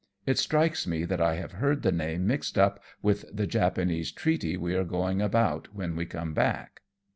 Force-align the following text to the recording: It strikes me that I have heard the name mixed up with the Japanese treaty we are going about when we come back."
It 0.25 0.39
strikes 0.39 0.87
me 0.87 1.05
that 1.05 1.21
I 1.21 1.35
have 1.35 1.51
heard 1.51 1.83
the 1.83 1.91
name 1.91 2.25
mixed 2.25 2.57
up 2.57 2.81
with 3.03 3.23
the 3.31 3.45
Japanese 3.45 4.11
treaty 4.11 4.57
we 4.57 4.73
are 4.73 4.83
going 4.83 5.21
about 5.21 5.75
when 5.75 5.95
we 5.95 6.07
come 6.07 6.33
back." 6.33 6.79